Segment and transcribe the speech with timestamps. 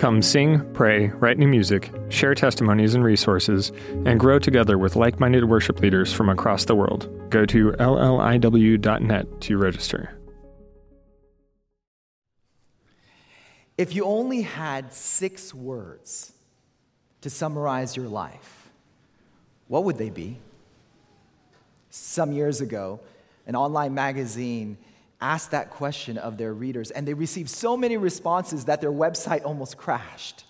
[0.00, 3.70] Come sing, pray, write new music, share testimonies and resources,
[4.06, 7.06] and grow together with like minded worship leaders from across the world.
[7.28, 10.18] Go to lliw.net to register.
[13.76, 16.32] If you only had six words
[17.20, 18.70] to summarize your life,
[19.68, 20.38] what would they be?
[21.90, 23.00] Some years ago,
[23.46, 24.78] an online magazine
[25.20, 29.44] asked that question of their readers, and they received so many responses that their website
[29.44, 30.44] almost crashed.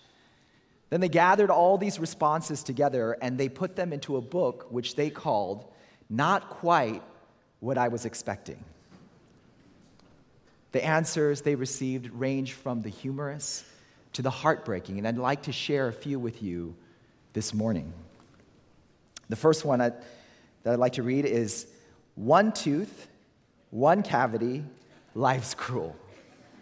[0.90, 4.96] Then they gathered all these responses together and they put them into a book which
[4.96, 5.72] they called
[6.08, 7.02] Not Quite
[7.60, 8.62] What I Was Expecting.
[10.72, 13.64] The answers they received range from the humorous
[14.14, 16.74] to the heartbreaking, and I'd like to share a few with you
[17.32, 17.92] this morning.
[19.28, 19.90] The first one I,
[20.64, 21.66] that I'd like to read is
[22.16, 23.06] One tooth,
[23.70, 24.64] one cavity,
[25.14, 25.96] life's cruel.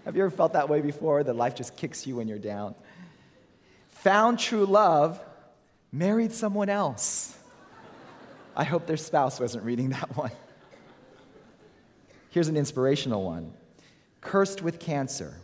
[0.05, 1.23] Have you ever felt that way before?
[1.23, 2.75] That life just kicks you when you're down?
[3.89, 5.21] Found true love,
[5.93, 7.37] married someone else.
[8.57, 10.33] I hope their spouse wasn't reading that one.
[12.31, 13.53] Here's an inspirational one
[14.21, 15.35] Cursed with cancer,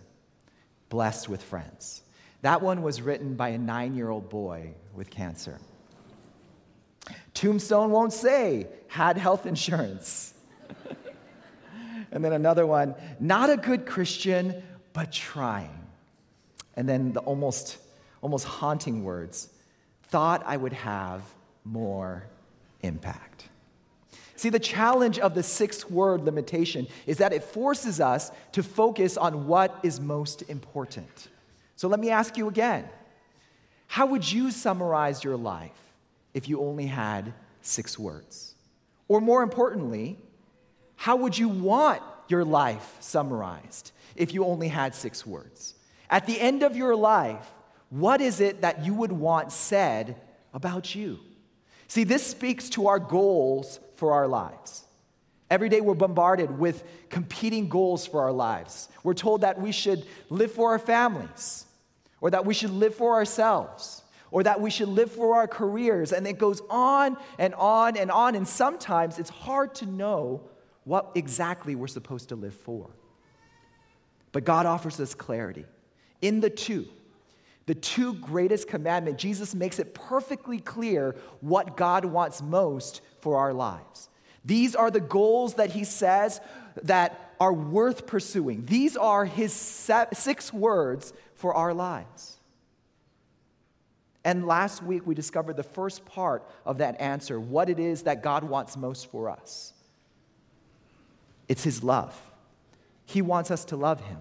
[0.89, 2.03] blessed with friends.
[2.43, 5.59] That one was written by a nine year old boy with cancer.
[7.33, 10.34] Tombstone won't say, had health insurance.
[12.15, 14.63] And then another one, not a good Christian,
[14.93, 15.87] but trying.
[16.77, 17.77] And then the almost,
[18.23, 19.51] almost haunting words,
[20.05, 21.23] thought I would have
[21.65, 22.25] more
[22.83, 23.49] impact.
[24.37, 29.17] See, the challenge of the six word limitation is that it forces us to focus
[29.17, 31.29] on what is most important.
[31.77, 32.89] So let me ask you again
[33.87, 35.71] how would you summarize your life
[36.33, 38.55] if you only had six words?
[39.09, 40.19] Or more importantly,
[41.05, 45.75] how would you want your life summarized if you only had six words?
[46.09, 47.47] At the end of your life,
[47.91, 50.17] what is it that you would want said
[50.55, 51.19] about you?
[51.89, 54.85] See, this speaks to our goals for our lives.
[55.51, 58.89] Every day we're bombarded with competing goals for our lives.
[59.03, 61.67] We're told that we should live for our families,
[62.23, 66.15] or that we should live for ourselves, or that we should live for our careers.
[66.15, 68.37] And it goes on and on and on.
[68.37, 70.49] And sometimes it's hard to know
[70.85, 72.91] what exactly we're supposed to live for.
[74.33, 75.65] But God offers us clarity.
[76.21, 76.87] In the two,
[77.67, 83.55] the two greatest commandments, Jesus makes it perfectly clear what God wants most for our
[83.55, 84.09] lives.
[84.45, 86.41] These are the goals that he says
[86.83, 88.67] that are worth pursuing.
[88.67, 92.39] These are his six words for our lives.
[94.25, 98.23] And last week we discovered the first part of that answer what it is that
[98.23, 99.74] God wants most for us.
[101.49, 102.19] It's his love.
[103.05, 104.19] He wants us to love him.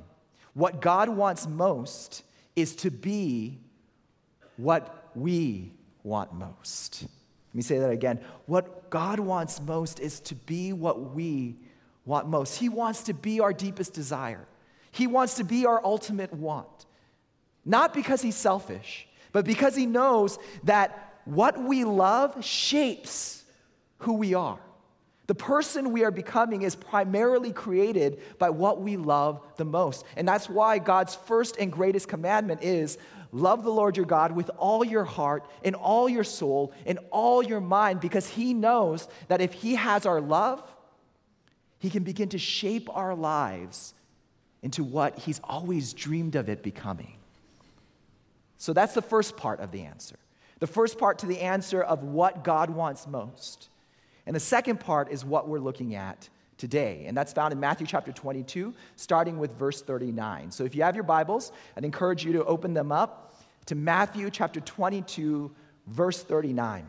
[0.53, 2.23] What God wants most
[2.55, 3.59] is to be
[4.57, 5.71] what we
[6.03, 7.03] want most.
[7.03, 8.19] Let me say that again.
[8.45, 11.55] What God wants most is to be what we
[12.05, 12.57] want most.
[12.57, 14.45] He wants to be our deepest desire,
[14.91, 16.67] He wants to be our ultimate want.
[17.65, 23.43] Not because He's selfish, but because He knows that what we love shapes
[23.99, 24.59] who we are.
[25.27, 30.05] The person we are becoming is primarily created by what we love the most.
[30.17, 32.97] And that's why God's first and greatest commandment is
[33.31, 37.41] love the Lord your God with all your heart, and all your soul, and all
[37.41, 40.61] your mind, because He knows that if He has our love,
[41.79, 43.93] He can begin to shape our lives
[44.61, 47.15] into what He's always dreamed of it becoming.
[48.57, 50.17] So that's the first part of the answer.
[50.59, 53.69] The first part to the answer of what God wants most.
[54.25, 57.05] And the second part is what we're looking at today.
[57.07, 60.51] And that's found in Matthew chapter 22, starting with verse 39.
[60.51, 63.35] So if you have your Bibles, I'd encourage you to open them up
[63.65, 65.51] to Matthew chapter 22,
[65.87, 66.85] verse 39.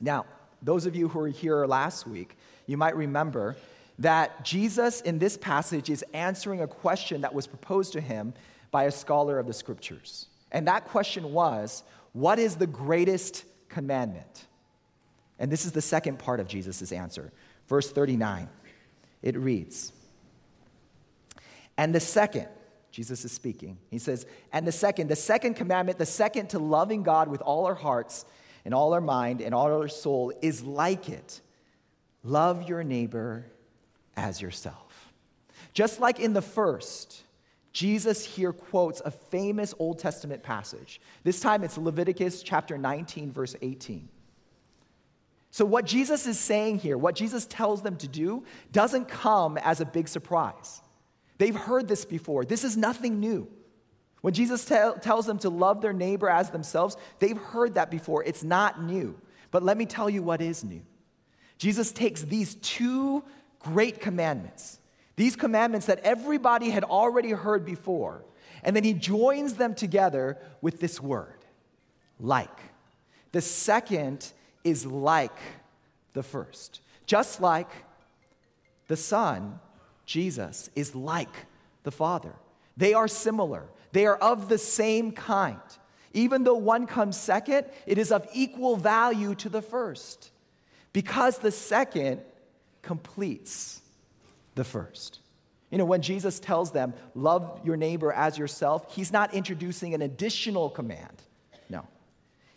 [0.00, 0.26] Now,
[0.62, 2.36] those of you who were here last week,
[2.66, 3.56] you might remember
[3.98, 8.32] that Jesus in this passage is answering a question that was proposed to him
[8.70, 10.26] by a scholar of the scriptures.
[10.52, 11.82] And that question was,
[12.12, 14.46] What is the greatest commandment?
[15.40, 17.32] And this is the second part of Jesus' answer.
[17.66, 18.48] Verse 39,
[19.22, 19.92] it reads,
[21.78, 22.46] And the second,
[22.90, 27.02] Jesus is speaking, he says, And the second, the second commandment, the second to loving
[27.02, 28.26] God with all our hearts
[28.66, 31.40] and all our mind and all our soul is like it.
[32.22, 33.46] Love your neighbor
[34.16, 35.10] as yourself.
[35.72, 37.22] Just like in the first,
[37.72, 41.00] Jesus here quotes a famous Old Testament passage.
[41.22, 44.08] This time it's Leviticus chapter 19, verse 18.
[45.50, 49.80] So, what Jesus is saying here, what Jesus tells them to do, doesn't come as
[49.80, 50.80] a big surprise.
[51.38, 52.44] They've heard this before.
[52.44, 53.48] This is nothing new.
[54.20, 58.22] When Jesus tell, tells them to love their neighbor as themselves, they've heard that before.
[58.22, 59.18] It's not new.
[59.50, 60.82] But let me tell you what is new.
[61.58, 63.24] Jesus takes these two
[63.58, 64.78] great commandments,
[65.16, 68.24] these commandments that everybody had already heard before,
[68.62, 71.40] and then he joins them together with this word
[72.18, 72.60] like.
[73.32, 74.32] The second
[74.64, 75.36] is like
[76.12, 76.80] the first.
[77.06, 77.70] Just like
[78.88, 79.58] the Son,
[80.06, 81.34] Jesus, is like
[81.82, 82.34] the Father.
[82.76, 83.64] They are similar.
[83.92, 85.60] They are of the same kind.
[86.12, 90.30] Even though one comes second, it is of equal value to the first
[90.92, 92.20] because the second
[92.82, 93.80] completes
[94.54, 95.20] the first.
[95.70, 100.02] You know, when Jesus tells them, love your neighbor as yourself, he's not introducing an
[100.02, 101.22] additional command.
[101.68, 101.86] No.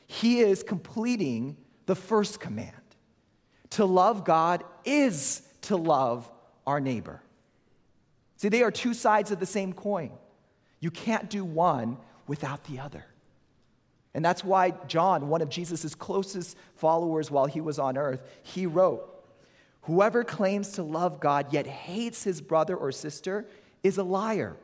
[0.07, 2.71] He is completing the first command.
[3.71, 6.29] To love God is to love
[6.65, 7.21] our neighbor.
[8.37, 10.11] See, they are two sides of the same coin.
[10.79, 11.97] You can't do one
[12.27, 13.05] without the other.
[14.13, 18.65] And that's why John, one of Jesus' closest followers while he was on earth, he
[18.65, 19.09] wrote,
[19.83, 23.45] Whoever claims to love God yet hates his brother or sister
[23.81, 24.55] is a liar.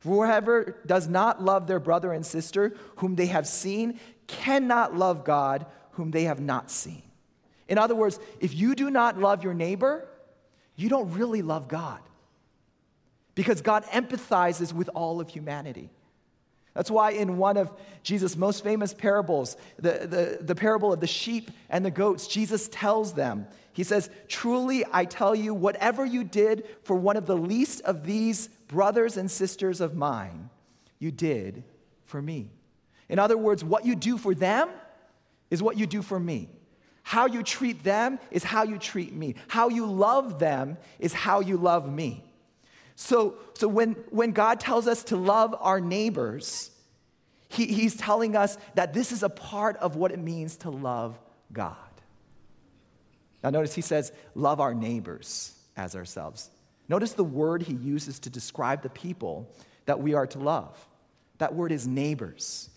[0.00, 5.66] Whoever does not love their brother and sister whom they have seen cannot love God
[5.92, 7.02] whom they have not seen.
[7.68, 10.06] In other words, if you do not love your neighbor,
[10.76, 12.00] you don't really love God
[13.34, 15.90] because God empathizes with all of humanity.
[16.74, 17.70] That's why, in one of
[18.02, 22.68] Jesus' most famous parables, the, the, the parable of the sheep and the goats, Jesus
[22.68, 27.36] tells them, He says, Truly I tell you, whatever you did for one of the
[27.36, 30.48] least of these brothers and sisters of mine,
[30.98, 31.62] you did
[32.06, 32.50] for me.
[33.10, 34.70] In other words, what you do for them
[35.52, 36.48] is what you do for me.
[37.02, 39.34] How you treat them is how you treat me.
[39.48, 42.24] How you love them is how you love me.
[42.96, 46.70] So, so when, when God tells us to love our neighbors,
[47.48, 51.18] he, he's telling us that this is a part of what it means to love
[51.52, 51.76] God.
[53.44, 56.50] Now, notice he says, love our neighbors as ourselves.
[56.88, 59.52] Notice the word he uses to describe the people
[59.84, 60.88] that we are to love.
[61.38, 62.70] That word is neighbors.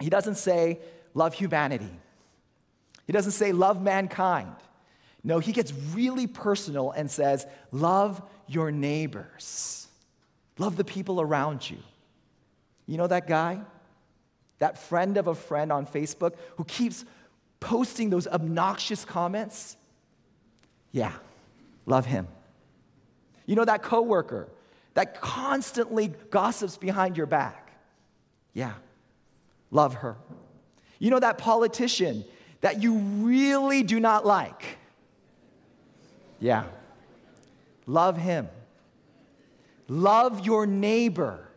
[0.00, 0.80] He doesn't say,
[1.14, 1.90] love humanity.
[3.06, 4.54] He doesn't say, love mankind.
[5.22, 9.86] No, he gets really personal and says, love your neighbors.
[10.58, 11.78] Love the people around you.
[12.86, 13.60] You know that guy?
[14.58, 17.04] That friend of a friend on Facebook who keeps
[17.60, 19.76] posting those obnoxious comments?
[20.92, 21.12] Yeah,
[21.86, 22.28] love him.
[23.46, 24.48] You know that coworker
[24.94, 27.72] that constantly gossips behind your back?
[28.52, 28.74] Yeah,
[29.70, 30.16] love her.
[30.98, 32.24] You know that politician
[32.60, 34.78] that you really do not like?
[36.40, 36.64] Yeah,
[37.86, 38.48] Love him.
[39.88, 41.48] Love your neighbor.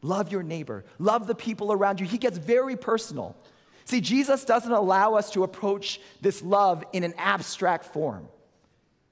[0.00, 0.84] Love your neighbor.
[0.98, 2.06] Love the people around you.
[2.06, 3.36] He gets very personal.
[3.84, 8.28] See, Jesus doesn't allow us to approach this love in an abstract form.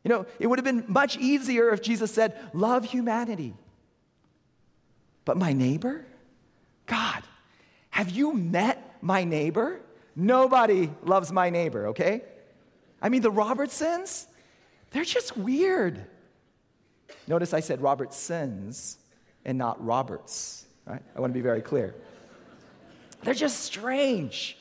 [0.04, 3.54] You know, it would have been much easier if Jesus said, Love humanity.
[5.24, 6.06] But my neighbor?
[6.86, 7.22] God,
[7.90, 9.80] have you met my neighbor?
[10.16, 12.22] Nobody loves my neighbor, okay?
[13.00, 14.26] I mean, the Robertsons,
[14.90, 16.04] they're just weird.
[17.26, 18.98] Notice I said Robertsons
[19.44, 21.02] and not Roberts, right?
[21.16, 21.94] I want to be very clear.
[23.22, 24.56] They're just strange.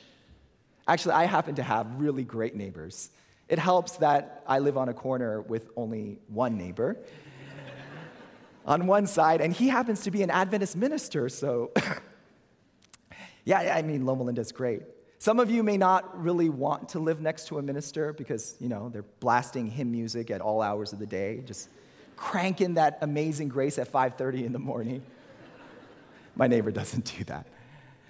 [0.88, 3.10] Actually, I happen to have really great neighbors.
[3.48, 6.98] It helps that I live on a corner with only one neighbor
[8.66, 11.72] on one side, and he happens to be an Adventist minister, so
[13.50, 14.84] yeah, I mean, Loma Linda is great.
[15.18, 18.70] Some of you may not really want to live next to a minister because, you
[18.70, 21.68] know, they're blasting hymn music at all hours of the day, just
[22.16, 25.02] cranking that amazing grace at 5:30 in the morning.
[26.36, 27.48] My neighbor doesn't do that.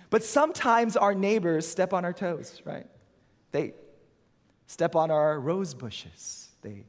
[0.10, 2.88] But sometimes our neighbors step on our toes, right?
[3.52, 3.76] They
[4.68, 6.50] step on our rose bushes.
[6.64, 6.84] They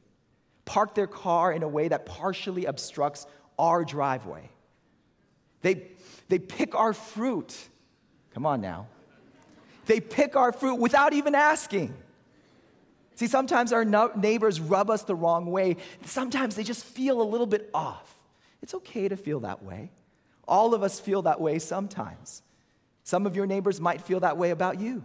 [0.65, 3.27] park their car in a way that partially obstructs
[3.57, 4.49] our driveway.
[5.61, 5.87] They,
[6.27, 7.57] they pick our fruit.
[8.33, 8.87] Come on now.
[9.85, 11.93] They pick our fruit without even asking.
[13.15, 13.85] See, sometimes our
[14.15, 15.77] neighbors rub us the wrong way.
[16.05, 18.17] Sometimes they just feel a little bit off.
[18.61, 19.91] It's okay to feel that way.
[20.47, 22.41] All of us feel that way sometimes.
[23.03, 25.03] Some of your neighbors might feel that way about you.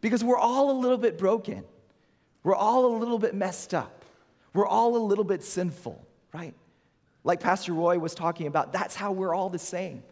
[0.00, 1.64] Because we're all a little bit broken.
[2.42, 4.04] We're all a little bit messed up.
[4.54, 6.54] We're all a little bit sinful, right?
[7.22, 10.02] Like Pastor Roy was talking about, that's how we're all the same.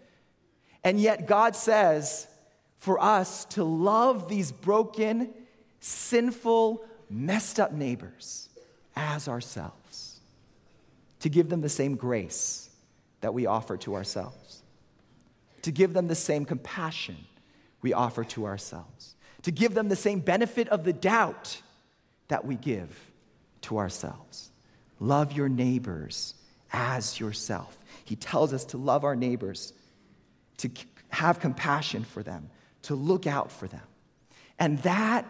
[0.84, 2.26] And yet, God says
[2.78, 5.30] for us to love these broken,
[5.80, 8.48] sinful, messed up neighbors
[8.94, 10.20] as ourselves,
[11.20, 12.70] to give them the same grace
[13.20, 14.62] that we offer to ourselves,
[15.62, 17.16] to give them the same compassion
[17.82, 21.60] we offer to ourselves, to give them the same benefit of the doubt
[22.28, 23.10] that we give
[23.62, 24.50] to ourselves.
[25.00, 26.34] Love your neighbors
[26.72, 27.78] as yourself.
[28.04, 29.72] He tells us to love our neighbors,
[30.58, 30.70] to
[31.10, 32.50] have compassion for them,
[32.82, 33.82] to look out for them.
[34.58, 35.26] And that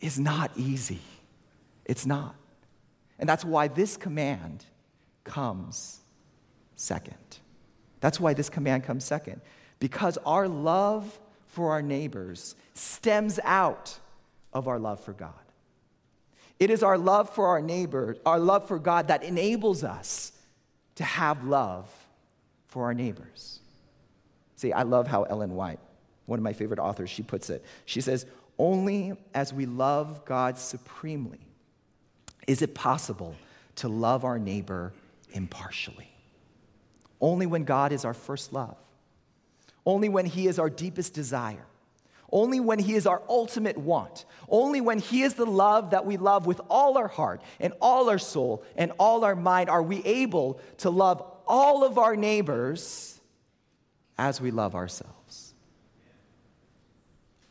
[0.00, 1.00] is not easy.
[1.84, 2.34] It's not.
[3.18, 4.64] And that's why this command
[5.24, 6.00] comes
[6.76, 7.38] second.
[8.00, 9.40] That's why this command comes second.
[9.80, 13.98] Because our love for our neighbors stems out
[14.52, 15.32] of our love for God.
[16.60, 20.32] It is our love for our neighbor, our love for God, that enables us
[20.96, 21.88] to have love
[22.66, 23.60] for our neighbors.
[24.58, 25.78] See, I love how Ellen White,
[26.26, 27.64] one of my favorite authors, she puts it.
[27.84, 28.26] She says,
[28.58, 31.38] Only as we love God supremely
[32.48, 33.36] is it possible
[33.76, 34.92] to love our neighbor
[35.30, 36.10] impartially.
[37.20, 38.76] Only when God is our first love,
[39.86, 41.64] only when He is our deepest desire
[42.30, 44.26] only when He is our ultimate want.
[44.50, 48.10] Only when He is the love that we love with all our heart and all
[48.10, 53.17] our soul and all our mind are we able to love all of our neighbors
[54.18, 55.54] as we love ourselves.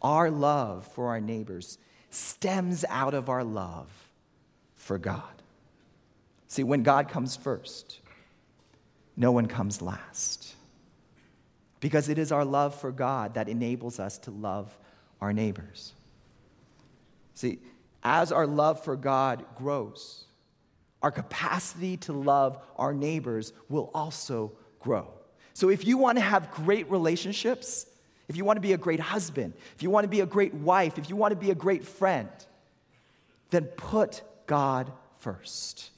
[0.01, 1.77] Our love for our neighbors
[2.09, 3.89] stems out of our love
[4.75, 5.24] for God.
[6.47, 8.00] See, when God comes first,
[9.15, 10.55] no one comes last
[11.79, 14.77] because it is our love for God that enables us to love
[15.21, 15.93] our neighbors.
[17.33, 17.59] See,
[18.03, 20.25] as our love for God grows,
[21.01, 25.12] our capacity to love our neighbors will also grow.
[25.58, 27.88] So, if you want to have great relationships,
[28.28, 30.54] if you want to be a great husband, if you want to be a great
[30.54, 32.30] wife, if you want to be a great friend,
[33.50, 35.90] then put God first.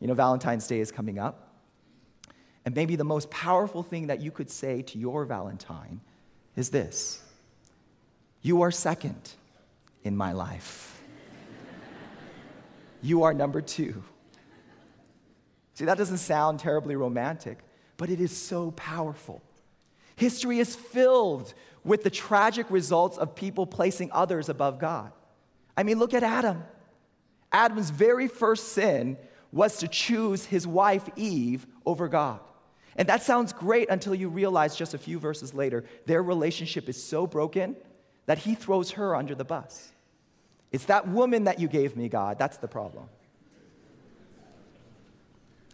[0.00, 1.52] You know, Valentine's Day is coming up.
[2.64, 6.00] And maybe the most powerful thing that you could say to your Valentine
[6.56, 7.22] is this
[8.40, 9.32] You are second
[10.04, 11.02] in my life.
[13.02, 14.02] you are number two.
[15.74, 17.58] See, that doesn't sound terribly romantic,
[17.96, 19.42] but it is so powerful.
[20.16, 25.12] History is filled with the tragic results of people placing others above God.
[25.76, 26.64] I mean, look at Adam.
[27.52, 29.16] Adam's very first sin
[29.52, 32.40] was to choose his wife Eve over God.
[32.96, 37.02] And that sounds great until you realize just a few verses later, their relationship is
[37.02, 37.76] so broken
[38.26, 39.92] that he throws her under the bus.
[40.72, 42.38] It's that woman that you gave me, God.
[42.38, 43.08] That's the problem.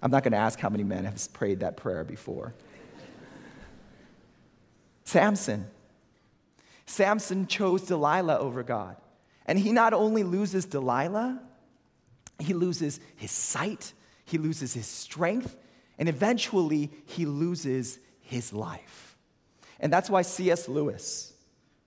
[0.03, 2.55] I'm not going to ask how many men have prayed that prayer before.
[5.05, 5.67] Samson.
[6.87, 8.97] Samson chose Delilah over God.
[9.47, 11.41] And he not only loses Delilah,
[12.39, 13.93] he loses his sight,
[14.25, 15.57] he loses his strength,
[15.99, 19.19] and eventually, he loses his life.
[19.81, 20.67] And that's why C.S.
[20.67, 21.35] Lewis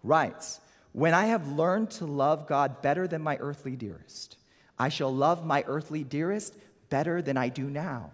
[0.04, 0.60] writes
[0.92, 4.38] When I have learned to love God better than my earthly dearest,
[4.78, 6.56] I shall love my earthly dearest
[6.94, 8.12] better than I do now.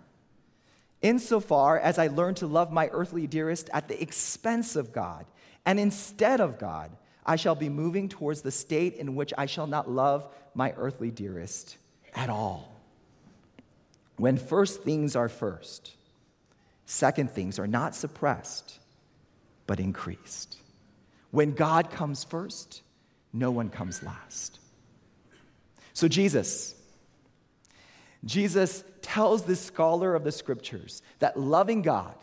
[1.02, 5.26] Insofar as I learn to love my earthly dearest at the expense of God
[5.66, 6.90] and instead of God,
[7.26, 11.12] I shall be moving towards the state in which I shall not love my earthly
[11.12, 11.76] dearest
[12.16, 12.74] at all.
[14.16, 15.98] When first things are first,
[16.86, 18.80] second things are not suppressed,
[19.68, 20.56] but increased.
[21.32, 22.82] When God comes first,
[23.34, 24.60] no one comes last.
[25.92, 26.76] So, Jesus,
[28.26, 32.16] Jesus tells this scholar of the scriptures that loving God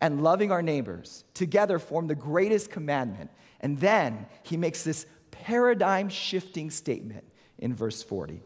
[0.00, 3.30] and loving our neighbors together form the greatest commandment.
[3.60, 7.24] And then he makes this paradigm shifting statement
[7.58, 8.42] in verse 40.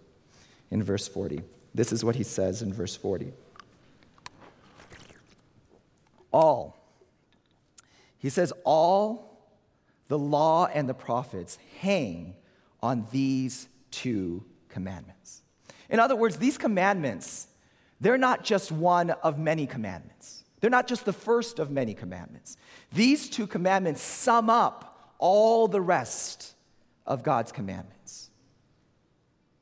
[0.70, 1.40] In verse 40.
[1.74, 3.32] This is what he says in verse 40.
[6.32, 6.78] All.
[8.18, 9.40] He says, all
[10.08, 12.34] the law and the prophets hang
[12.82, 15.42] on these two commandments.
[15.88, 17.46] In other words, these commandments,
[18.00, 20.44] they're not just one of many commandments.
[20.60, 22.56] They're not just the first of many commandments.
[22.92, 26.54] These two commandments sum up all the rest
[27.06, 28.30] of God's commandments.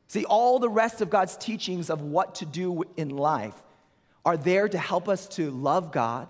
[0.08, 3.60] See, all the rest of God's teachings of what to do in life
[4.24, 6.28] are there to help us to love God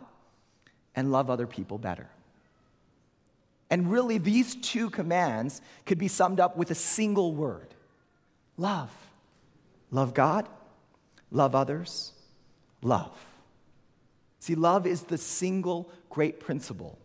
[0.97, 2.09] and love other people better.
[3.71, 7.75] And really, these two commands could be summed up with a single word
[8.57, 8.91] love.
[9.95, 10.49] Love God,
[11.31, 12.11] love others,
[12.83, 13.17] love.
[14.41, 16.99] See, love is the single great principle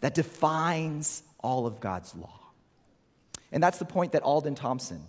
[0.00, 2.40] that defines all of God's law.
[3.52, 5.06] And that's the point that Alden Thompson,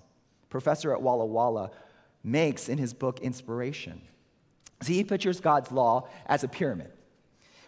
[0.51, 1.71] professor at Walla Walla,
[2.23, 4.01] makes in his book Inspiration.
[4.83, 6.91] See, he pictures God's law as a pyramid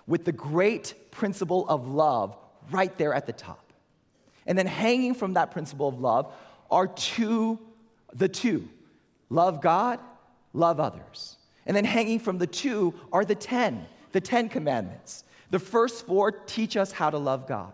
[0.05, 2.37] with the great principle of love
[2.69, 3.73] right there at the top.
[4.45, 6.31] And then hanging from that principle of love
[6.69, 7.57] are two,
[8.13, 8.69] the two
[9.31, 9.99] love God,
[10.53, 11.37] love others.
[11.65, 15.23] And then hanging from the two are the 10, the 10 commandments.
[15.49, 17.73] The first four teach us how to love God,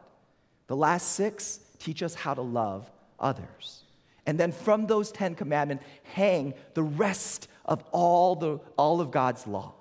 [0.67, 3.83] the last six teach us how to love others.
[4.25, 9.47] And then from those 10 commandments hang the rest of all, the, all of God's
[9.47, 9.73] law,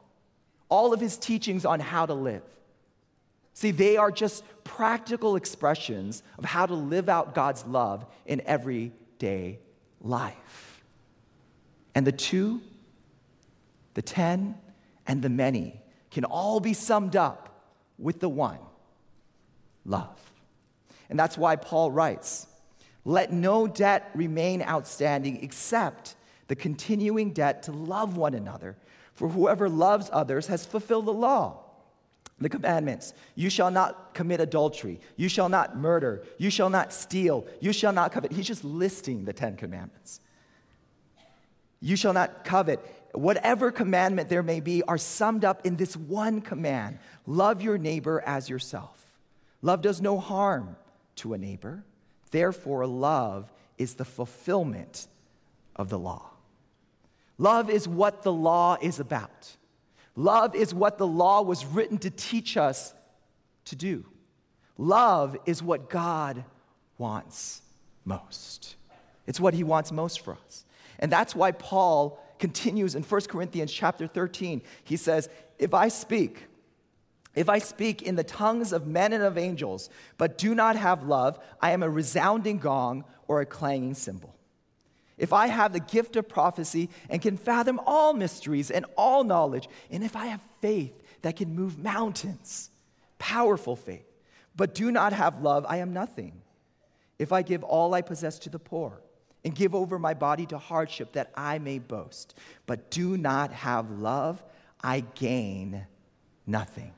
[0.68, 2.42] all of his teachings on how to live.
[3.54, 9.59] See, they are just practical expressions of how to live out God's love in everyday
[10.00, 10.75] life.
[11.97, 12.61] And the two,
[13.95, 14.55] the ten,
[15.07, 18.59] and the many can all be summed up with the one
[19.87, 20.21] love.
[21.09, 22.49] And that's why Paul writes,
[23.07, 26.17] Let no debt remain outstanding except
[26.49, 28.76] the continuing debt to love one another.
[29.15, 31.62] For whoever loves others has fulfilled the law
[32.38, 33.15] the commandments.
[33.35, 35.00] You shall not commit adultery.
[35.17, 36.25] You shall not murder.
[36.37, 37.47] You shall not steal.
[37.61, 38.33] You shall not covet.
[38.33, 40.21] He's just listing the 10 commandments
[41.80, 42.80] you shall not covet
[43.12, 48.23] whatever commandment there may be are summed up in this one command love your neighbor
[48.26, 49.04] as yourself
[49.62, 50.76] love does no harm
[51.14, 51.83] to a neighbor
[52.30, 55.06] therefore love is the fulfillment
[55.75, 56.30] of the law
[57.38, 59.56] love is what the law is about
[60.16, 62.95] Love is what the law was written to teach us
[63.66, 64.04] to do.
[64.78, 66.42] Love is what God
[66.97, 67.61] wants
[68.04, 68.76] most.
[69.26, 70.64] It's what he wants most for us.
[70.99, 74.63] And that's why Paul continues in 1 Corinthians chapter 13.
[74.85, 75.28] He says,
[75.59, 76.47] If I speak,
[77.35, 81.04] if I speak in the tongues of men and of angels, but do not have
[81.04, 84.35] love, I am a resounding gong or a clanging cymbal.
[85.19, 89.69] If I have the gift of prophecy and can fathom all mysteries and all knowledge,
[89.91, 92.71] and if I have faith that can move mountains,
[93.19, 94.06] powerful faith,
[94.54, 96.43] but do not have love, I am nothing.
[97.19, 99.00] If I give all I possess to the poor
[99.47, 102.35] and give over my body to hardship that I may boast,
[102.67, 104.43] but do not have love,
[104.82, 105.87] I gain
[106.49, 106.93] nothing.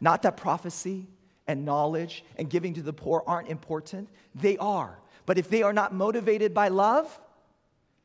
[0.00, 1.08] Not that prophecy
[1.48, 4.96] and knowledge and giving to the poor aren't important, they are.
[5.26, 7.18] But if they are not motivated by love,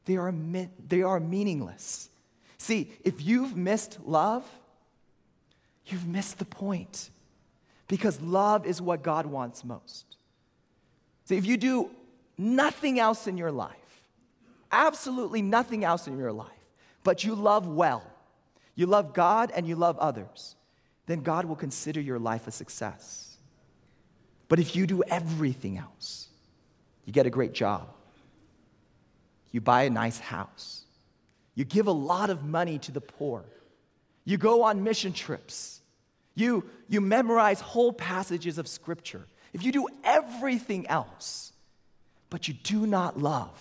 [0.06, 0.34] they are,
[0.88, 2.10] they are meaningless.
[2.58, 4.44] See, if you've missed love,
[5.86, 7.12] you've missed the point
[7.88, 10.18] because love is what God wants most.
[11.26, 11.92] See, if you do
[12.42, 13.76] nothing else in your life,
[14.72, 16.48] absolutely nothing else in your life,
[17.04, 18.04] but you love well,
[18.76, 20.56] you love God and you love others,
[21.06, 23.38] then God will consider your life a success.
[24.48, 26.28] But if you do everything else,
[27.06, 27.88] you get a great job,
[29.52, 30.82] you buy a nice house.
[31.56, 33.44] You give a lot of money to the poor.
[34.24, 35.82] You go on mission trips.
[36.34, 39.26] You, you memorize whole passages of scripture.
[39.54, 41.52] If you do everything else,
[42.32, 43.52] but you do not love,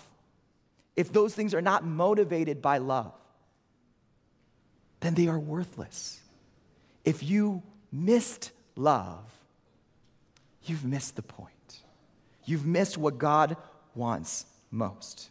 [0.95, 3.13] if those things are not motivated by love,
[5.01, 6.19] then they are worthless.
[7.03, 9.25] If you missed love,
[10.63, 11.51] you've missed the point.
[12.45, 13.57] You've missed what God
[13.93, 15.29] wants most.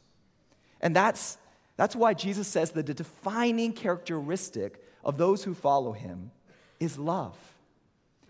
[0.82, 1.38] And that's,
[1.76, 6.30] that's why Jesus says that the defining characteristic of those who follow him
[6.78, 7.38] is love.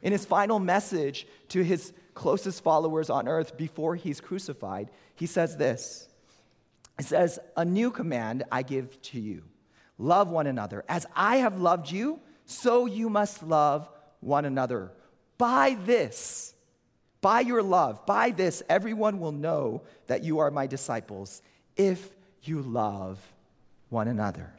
[0.02, 5.56] In his final message to his closest followers on earth before he's crucified, he says
[5.56, 6.06] this
[6.98, 9.42] He says, A new command I give to you
[9.96, 10.84] love one another.
[10.86, 13.88] As I have loved you, so you must love
[14.20, 14.92] one another.
[15.38, 16.54] By this,
[17.22, 21.40] by your love, by this, everyone will know that you are my disciples
[21.74, 22.10] if
[22.42, 23.18] you love
[23.88, 24.52] one another.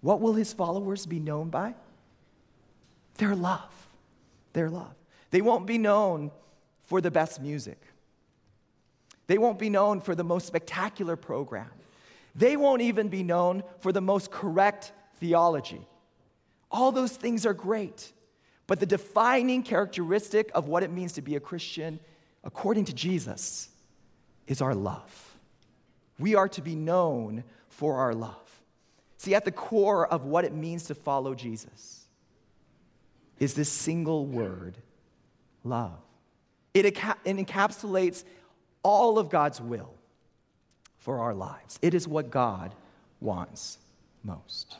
[0.00, 1.74] What will his followers be known by?
[3.16, 3.88] Their love.
[4.52, 4.94] Their love.
[5.30, 6.30] They won't be known
[6.88, 7.78] for the best music.
[9.26, 11.70] They won't be known for the most spectacular program.
[12.34, 15.86] They won't even be known for the most correct theology.
[16.70, 18.10] All those things are great.
[18.66, 22.00] But the defining characteristic of what it means to be a Christian,
[22.42, 23.68] according to Jesus,
[24.46, 25.38] is our love.
[26.18, 28.62] We are to be known for our love.
[29.18, 32.06] See, at the core of what it means to follow Jesus
[33.38, 34.78] is this single word
[35.64, 36.07] love.
[36.84, 38.24] It, encapsulates
[38.82, 39.92] all of God's will
[40.98, 41.78] for our lives.
[41.82, 42.74] It is what God
[43.20, 43.78] wants
[44.22, 44.76] most.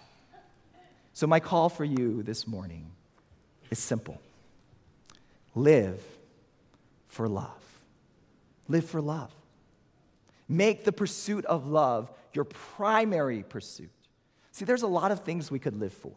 [1.13, 2.91] So, my call for you this morning
[3.71, 4.21] is simple
[5.55, 6.03] live
[7.09, 7.51] for love.
[8.69, 9.33] Live for love.
[10.49, 13.91] Make the pursuit of love your primary pursuit.
[14.53, 16.13] See, there's a lot of things we could live for.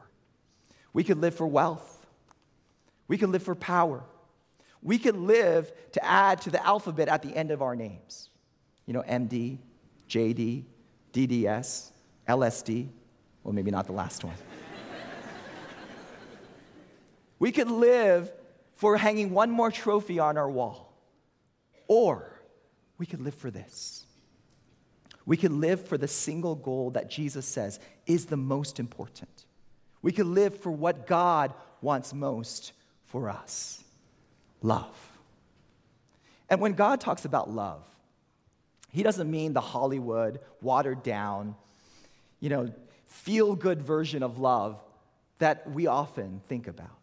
[0.93, 2.05] We could live for wealth.
[3.07, 4.03] We could live for power.
[4.83, 8.29] We could live to add to the alphabet at the end of our names.
[8.85, 9.59] You know, MD,
[10.09, 10.63] JD,
[11.13, 11.91] DDS,
[12.27, 12.89] LSD.
[13.43, 14.35] Well, maybe not the last one.
[17.39, 18.31] we could live
[18.75, 20.93] for hanging one more trophy on our wall.
[21.87, 22.41] Or
[22.97, 24.05] we could live for this.
[25.25, 29.45] We could live for the single goal that Jesus says is the most important.
[30.01, 32.73] We could live for what God wants most
[33.05, 33.80] for us
[34.61, 34.95] love.
[36.49, 37.83] And when God talks about love,
[38.91, 41.55] he doesn't mean the Hollywood, watered down,
[42.39, 42.73] you know,
[43.05, 44.81] feel good version of love
[45.37, 46.97] that we often think about.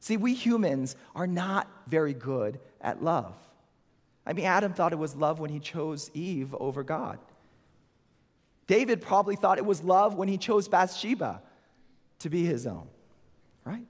[0.00, 3.34] See, we humans are not very good at love.
[4.26, 7.18] I mean, Adam thought it was love when he chose Eve over God.
[8.66, 11.40] David probably thought it was love when he chose Bathsheba
[12.18, 12.86] to be his own,
[13.64, 13.86] right?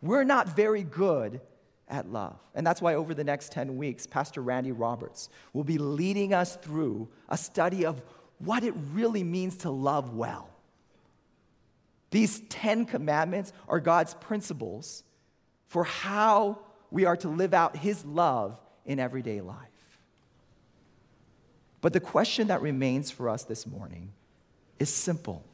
[0.00, 1.40] We're not very good
[1.88, 2.38] at love.
[2.54, 6.56] And that's why over the next 10 weeks, Pastor Randy Roberts will be leading us
[6.56, 8.02] through a study of
[8.38, 10.50] what it really means to love well.
[12.10, 15.04] These 10 commandments are God's principles
[15.68, 16.58] for how
[16.90, 19.56] we are to live out his love in everyday life.
[21.80, 24.12] But the question that remains for us this morning
[24.78, 25.44] is simple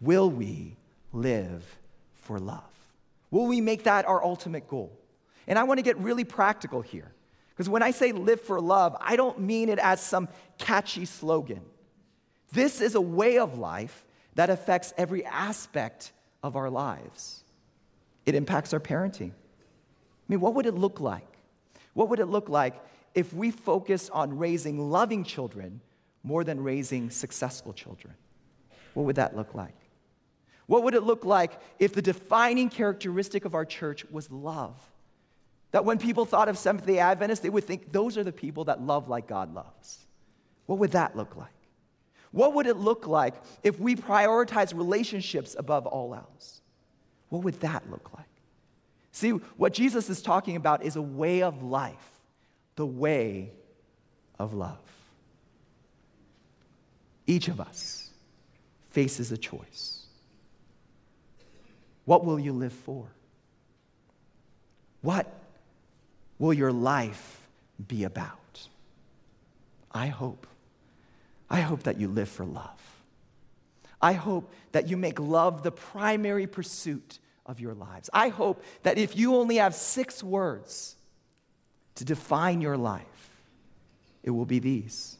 [0.00, 0.76] Will we
[1.12, 1.64] live
[2.14, 2.75] for love?
[3.36, 4.98] Will we make that our ultimate goal?
[5.46, 7.12] And I want to get really practical here.
[7.50, 11.60] Because when I say live for love, I don't mean it as some catchy slogan.
[12.52, 17.44] This is a way of life that affects every aspect of our lives.
[18.24, 19.32] It impacts our parenting.
[19.32, 21.28] I mean, what would it look like?
[21.92, 22.82] What would it look like
[23.14, 25.82] if we focused on raising loving children
[26.22, 28.14] more than raising successful children?
[28.94, 29.76] What would that look like?
[30.66, 34.74] What would it look like if the defining characteristic of our church was love?
[35.70, 38.64] That when people thought of Seventh day Adventists, they would think those are the people
[38.64, 40.06] that love like God loves.
[40.66, 41.48] What would that look like?
[42.32, 46.60] What would it look like if we prioritize relationships above all else?
[47.28, 48.26] What would that look like?
[49.12, 52.10] See, what Jesus is talking about is a way of life,
[52.74, 53.52] the way
[54.38, 54.78] of love.
[57.26, 58.10] Each of us
[58.90, 60.05] faces a choice.
[62.06, 63.06] What will you live for?
[65.02, 65.30] What
[66.38, 67.46] will your life
[67.86, 68.68] be about?
[69.92, 70.46] I hope.
[71.50, 72.80] I hope that you live for love.
[74.00, 78.08] I hope that you make love the primary pursuit of your lives.
[78.12, 80.96] I hope that if you only have six words
[81.96, 83.30] to define your life,
[84.22, 85.16] it will be these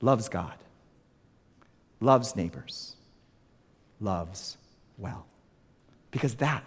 [0.00, 0.54] loves God,
[2.00, 2.96] loves neighbors,
[4.00, 4.56] loves
[4.96, 5.26] well.
[6.10, 6.64] Because that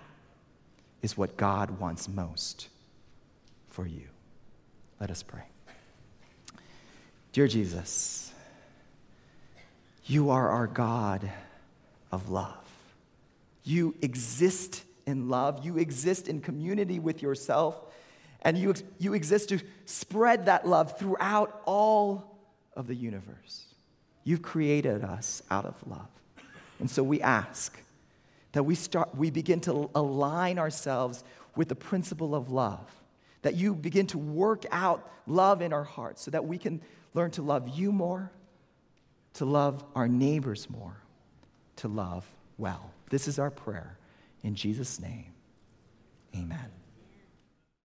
[1.01, 2.69] is what God wants most
[3.69, 4.07] for you.
[4.99, 5.43] Let us pray.
[7.33, 8.31] Dear Jesus,
[10.05, 11.29] you are our God
[12.11, 12.63] of love.
[13.63, 17.75] You exist in love, you exist in community with yourself,
[18.43, 22.37] and you, you exist to spread that love throughout all
[22.75, 23.65] of the universe.
[24.23, 26.07] You've created us out of love.
[26.79, 27.77] And so we ask
[28.53, 31.23] that we, start, we begin to align ourselves
[31.55, 32.89] with the principle of love,
[33.41, 36.81] that you begin to work out love in our hearts so that we can
[37.13, 38.31] learn to love you more,
[39.33, 40.97] to love our neighbors more,
[41.77, 42.25] to love
[42.57, 42.91] well.
[43.09, 43.97] This is our prayer.
[44.43, 45.33] In Jesus' name,
[46.35, 46.82] amen.